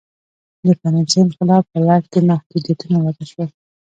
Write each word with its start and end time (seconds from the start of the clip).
د 0.65 0.67
فرانسې 0.79 1.17
انقلاب 1.25 1.63
په 1.71 1.79
لړ 1.87 2.01
کې 2.11 2.19
محدودیتونه 2.29 2.97
وضع 3.05 3.23
شول. 3.31 3.49